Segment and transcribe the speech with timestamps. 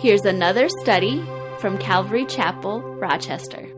[0.00, 1.22] Here's another study
[1.58, 3.68] from Calvary Chapel, Rochester.